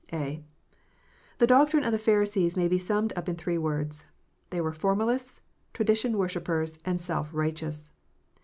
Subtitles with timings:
[0.11, 0.43] (a)
[1.37, 4.03] The doctrine of the Pharisees may be summed up in three words,
[4.49, 5.43] they were formalists,
[5.75, 7.91] tradition worshippers, and self righteous.